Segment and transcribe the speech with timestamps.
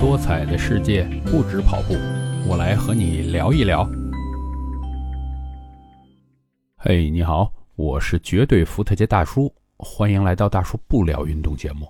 [0.00, 1.92] 多彩的世界不止跑步，
[2.48, 3.86] 我来和你聊一聊。
[6.74, 11.86] 嘿，你好，我是绝对伏特加大叔，欢迎来到大叔不聊运动节目。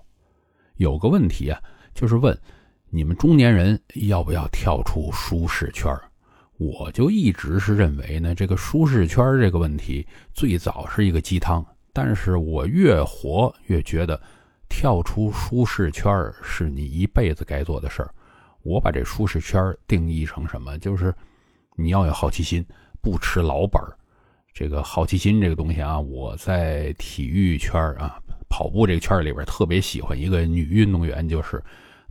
[0.75, 1.63] 有个问题啊，
[1.95, 2.37] 就是问
[2.89, 5.97] 你们中年人要不要跳出舒适圈
[6.59, 10.05] 我就一直是认为呢，这个舒适圈这个问题
[10.35, 14.21] 最早是一个鸡汤，但是我越活越觉得。
[14.71, 16.11] 跳出舒适圈
[16.43, 18.11] 是你一辈子该做的事儿。
[18.63, 20.79] 我把这舒适圈定义成什么？
[20.79, 21.15] 就是
[21.77, 22.65] 你要有好奇心，
[23.03, 23.93] 不吃老本儿。
[24.55, 28.19] 这个好奇心这个东西啊，我在体育圈啊，
[28.49, 31.63] 跑步这个圈里边特别喜欢一个女运动员，就是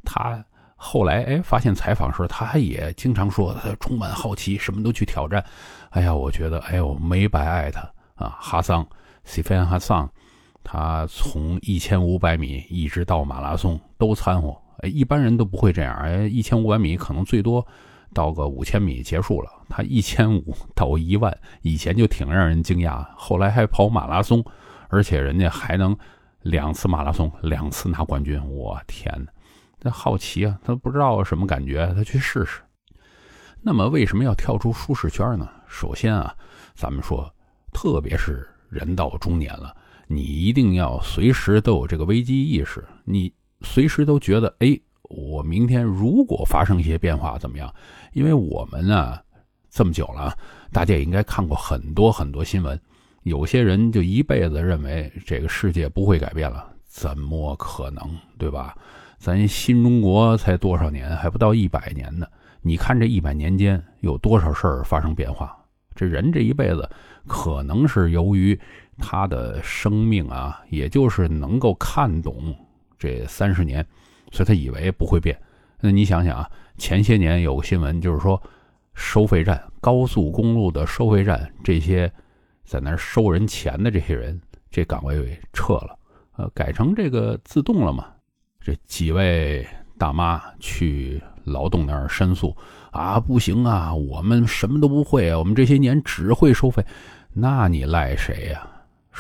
[0.04, 0.44] 她
[0.76, 5.44] 后来哎发现采访时候，她也经常说她充满好奇，什么都去挑战。
[5.90, 7.82] 哎呀，我觉得哎呦没白爱她
[8.16, 8.88] 啊，哈桑，
[9.24, 10.10] 西菲安哈桑。
[10.64, 17.66] 他从一千五百米一直到马拉松都掺和，哎，一般人都不会这样，哎，一千五百米可能最多
[18.14, 24.44] 到个五千米结束了，他一千五到一万，以前就挺让人惊讶，后来还跑马拉松，
[24.90, 25.98] 而且人家还能
[26.42, 29.32] 两次马拉松两次拿冠军，我天哪！
[29.82, 32.62] 他好奇啊，他不知道什么感觉，他去试试。
[33.62, 35.50] 那么为什么要跳出舒适圈呢？
[35.68, 36.36] 首先啊，
[36.76, 37.34] 咱们说，
[37.74, 39.76] 特别是人到中年了。
[40.12, 47.72] 你一定要随时都有这个危机意识，你随时都觉得，哎，我明天如果发生一些变化怎么样？
[48.14, 49.20] 因为我们呢
[49.70, 50.36] 这么久了，
[50.72, 52.78] 大家也应该看过很多很多新闻，
[53.22, 58.02] 有些人就一辈子认为这个世界不会改变了，怎么可能，
[58.40, 58.76] 对吧？
[59.20, 62.26] 咱新中国才多少年，还不到一百年呢？
[62.64, 65.56] 你看这一百年间有多少事儿发生变化？
[65.94, 66.90] 这人这一辈子
[67.28, 68.60] 可能是由于。
[69.00, 72.56] 他的生命啊，也就是能够看懂
[72.98, 73.86] 这三十年，
[74.32, 75.36] 所以他以为不会变。
[75.80, 78.42] 那你想想啊，前些年有个新闻，就是说
[78.94, 82.12] 收费站、高速公路的收费站，这些
[82.66, 85.98] 在那收人钱的这些人，这岗位给撤了，
[86.36, 88.08] 呃，改成这个自动了嘛？
[88.60, 89.66] 这几位
[89.98, 92.56] 大妈去劳动那儿申诉
[92.92, 96.86] 啊，不行啊，我们什么都不会啊，我们这些年只会收费，
[97.32, 98.68] 那你赖谁呀？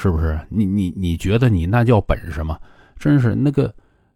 [0.01, 2.57] 是不是你你你觉得你那叫本事吗？
[2.97, 3.73] 真是那个，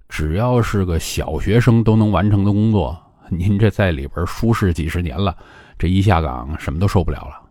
[0.08, 5.36] 只要是个小学生都能完成的工作， 您这在里边舒适几十年了，
[5.78, 7.42] 这一下岗什么都受不了了，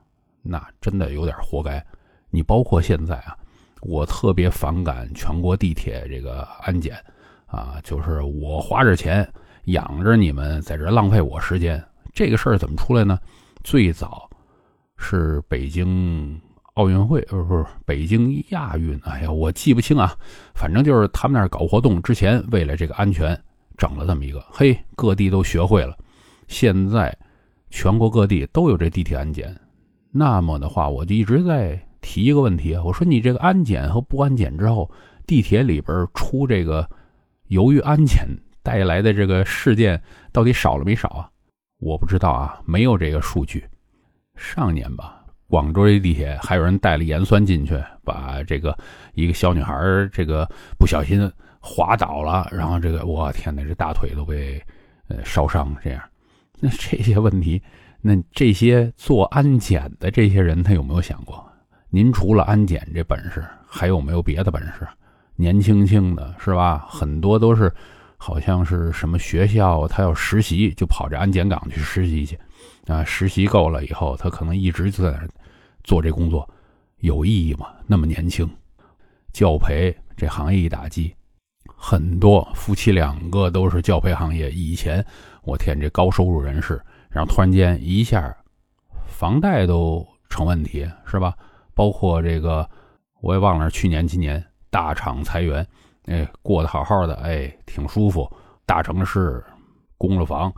[0.40, 1.84] 那真的有点活该。
[2.30, 3.36] 你包括现在啊，
[3.82, 6.96] 我特别反感全国地铁这个安检
[7.44, 9.30] 啊，就是我花着钱
[9.64, 11.84] 养着你们在这浪费我时间，
[12.14, 13.18] 这个事儿怎么出来呢？
[13.62, 14.26] 最早
[14.96, 16.40] 是北京。
[16.74, 20.16] 奥运会不是不是北京亚运，哎呀，我记不清啊，
[20.54, 23.38] 反正就是他们那儿搞活动之前，为了这个安全，
[23.76, 25.94] 整了这么一个，嘿，各地都学会了，
[26.48, 27.14] 现在
[27.68, 29.54] 全国各地都有这地铁安检。
[30.10, 34.90] 那么的话，我就一直在提一个问题啊，我说你这个安检和不安检之后，
[35.26, 36.88] 地铁里边出这个
[37.48, 38.26] 由于安检
[38.62, 40.02] 带来的这个事件
[40.32, 41.28] 到底少了没少啊？
[41.80, 43.62] 我不知道啊，没有这个数据。
[44.36, 45.21] 上年吧。
[45.52, 48.74] 广州这地铁还有人带了盐酸进去，把这个
[49.12, 50.48] 一个小女孩这个
[50.78, 51.30] 不小心
[51.60, 54.58] 滑倒了，然后这个我天哪，这大腿都被
[55.08, 56.02] 呃烧伤这样。
[56.58, 57.60] 那这些问题，
[58.00, 61.46] 那这些做安检的这些人，他有没有想过？
[61.90, 64.88] 您除了安检这本事，还有没有别的本事？
[65.36, 66.86] 年轻轻的是吧？
[66.88, 67.70] 很多都是
[68.24, 72.38] 好像是什么学校，他要实习就跑这安检岗去实习去
[72.86, 75.28] 啊，实习够了以后，他可能一直就在那。
[75.82, 76.48] 做这工作
[76.98, 77.66] 有意义吗？
[77.88, 78.48] 那么年轻，
[79.32, 81.12] 教培这行业一打击，
[81.74, 84.48] 很多夫妻两个都是教培行业。
[84.52, 85.04] 以前
[85.42, 88.32] 我天，这高收入人士，然后突然间一下，
[89.08, 91.34] 房贷都成问题，是吧？
[91.74, 92.70] 包括这个，
[93.20, 94.40] 我也忘了去年、今年
[94.70, 95.66] 大厂裁员，
[96.06, 98.30] 哎，过得好好的，哎，挺舒服，
[98.66, 99.42] 大城市
[99.96, 100.52] 供了房，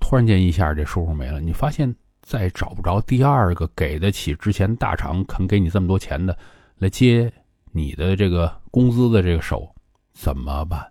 [0.00, 1.94] 突然间一下这收入没了，你发现？
[2.22, 6.36] 再找不着第二个给得起之前大厂肯给你这么多钱的
[6.78, 7.32] 来接
[7.70, 9.72] 你的这个工资的这个手，
[10.12, 10.84] 怎么办？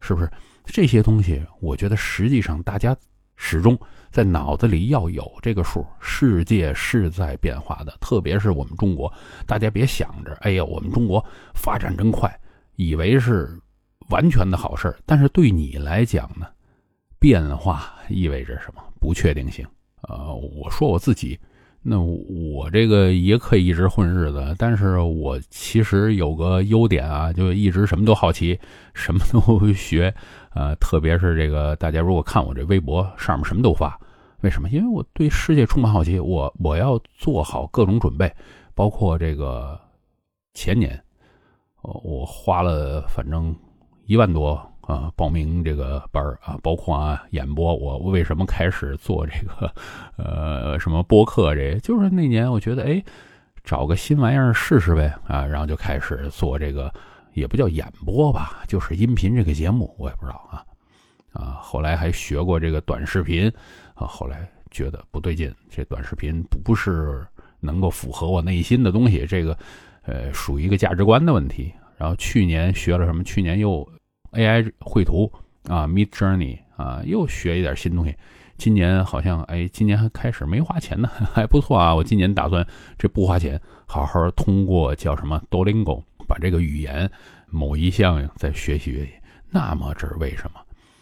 [0.00, 0.30] 是不是
[0.64, 1.44] 这些东西？
[1.60, 2.96] 我觉得实际上大家
[3.36, 3.78] 始终
[4.10, 5.86] 在脑子里要有这个数。
[6.00, 9.12] 世界是在变化的，特别是我们中国，
[9.46, 11.22] 大家别想着，哎呀，我们中国
[11.52, 12.34] 发展真快，
[12.76, 13.58] 以为是
[14.08, 16.46] 完全的好事但是对你来讲呢，
[17.18, 18.82] 变化意味着什么？
[19.00, 19.66] 不确定性。
[20.02, 21.38] 呃，我说我自己
[21.80, 28.58] 那我这个也可以一直混日子，但是我其实有个优点啊，就一直什么都好奇，
[28.94, 30.14] 什么都学，
[30.54, 33.98] 呃，特别是这个大家如果看我这微博上面什么都发，
[34.42, 34.68] 为什么？
[34.70, 38.32] 因为我对世界充满好奇，我我要做好各种准备，
[38.74, 39.80] 包括这个
[40.54, 41.02] 前年，
[41.82, 43.54] 我花了反正
[44.06, 44.60] 一万多。
[44.82, 49.72] 啊，报名这个班啊，包括啊演播，我为什么开始做这个
[50.16, 51.54] 呃什么播客？
[51.54, 53.02] 这就是那年我觉得哎，
[53.62, 56.92] 找个新玩意儿试试呗啊，然后就开始做这个，
[57.34, 60.66] 也不叫演播吧，就是音频这个节目，我也不知道啊
[61.32, 61.60] 啊。
[61.62, 63.46] 后来还学过这个短视频
[63.94, 67.24] 啊，后来觉得不对劲，这短视频不是
[67.60, 69.56] 能够符合我内心的东西，这个
[70.02, 71.72] 呃属于一个价值观的问题。
[71.96, 73.22] 然后去年学了什么？
[73.24, 73.88] 去年又。
[74.32, 75.30] AI 绘图
[75.68, 78.16] 啊，Mid Journey 啊，又学一点新东西。
[78.56, 81.94] 今年好像哎，今年还开始没花钱呢， 还不错啊。
[81.94, 82.66] 我今年打算
[82.96, 87.10] 这不花钱，好好通过叫什么 Duolingo 把这个语言
[87.50, 89.12] 某一项再学习学习。
[89.50, 90.60] 那么这是为什么？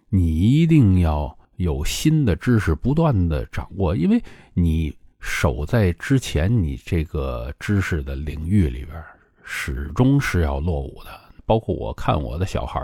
[0.09, 4.21] 你一定要有新的知识不断的掌握，因为
[4.55, 9.03] 你守在之前你这个知识的领域里边，
[9.45, 11.11] 始终是要落伍的。
[11.45, 12.81] 包括我看我的小孩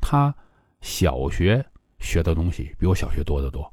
[0.00, 0.34] 他
[0.80, 1.64] 小学
[1.98, 3.72] 学的东西比我小学多得多，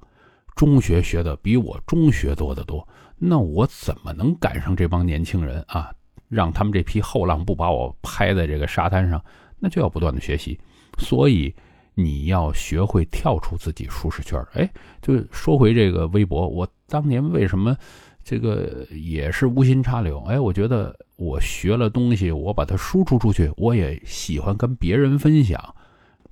[0.56, 2.88] 中学学的比我中学多得多。
[3.18, 5.92] 那我怎么能赶上这帮年轻人啊？
[6.28, 9.24] 让他们这批后浪不把我拍在这个沙滩上？
[9.60, 10.60] 那就要不断的学习。
[10.98, 11.54] 所以
[11.94, 14.44] 你要学会跳出自己舒适圈。
[14.54, 14.70] 哎，
[15.02, 17.76] 就说回这个微博，我当年为什么
[18.24, 20.20] 这个也是无心插柳？
[20.28, 25.60] 哎，我觉得我学了东西，我把它输出出去，我也喜欢跟别人分享。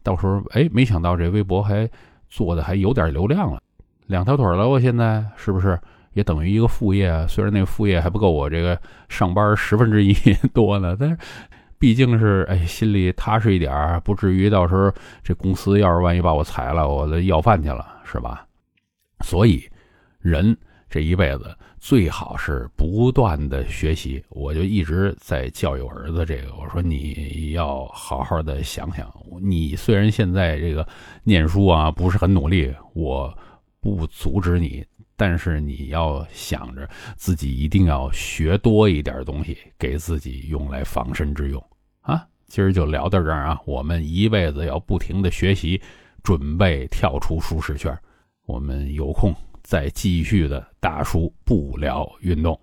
[0.02, 1.90] 到时候哎，没想到这微博还
[2.30, 3.62] 做的还有点流量了，
[4.08, 4.68] 两条腿了。
[4.68, 5.80] 我现在是不是
[6.14, 7.28] 也等于一个副业？
[7.28, 8.80] 虽然那个副业还不够我这个
[9.10, 10.14] 上班十分之一
[10.54, 11.18] 多呢，但是
[11.80, 14.94] 毕竟是哎，心里踏实一点，不至于到时候
[15.24, 18.46] 这公司要是万一把我裁了，我的要饭去了，是吧？
[19.22, 19.68] 所以
[20.20, 20.56] 人。
[20.92, 26.52] 这一辈子最好是不断的学习，我就一直在教育儿子这个。
[26.56, 29.08] 我说你要好好的想想，
[29.40, 30.88] 你虽然现在这个
[31.24, 33.31] 念书啊不是很努力，我
[33.80, 34.84] 不阻止你，
[35.19, 41.62] 但是你要想着自己一定要学多一点东西，给自己用来防身之用
[42.00, 42.25] 啊。
[42.48, 45.81] 今儿就聊到这儿啊，我们一辈子要不停的学习，
[46.24, 47.95] 准备跳出舒适圈。
[48.45, 49.36] 我们有空。
[49.62, 52.60] 再继续的大叔不聊运动。